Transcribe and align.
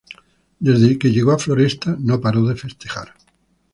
Desde 0.67 0.97
que 0.97 1.11
llegó 1.11 1.31
a 1.31 1.37
Floresta 1.37 1.95
no 1.99 2.19
paró 2.19 2.43
de 2.47 2.55
festejar. 2.55 3.13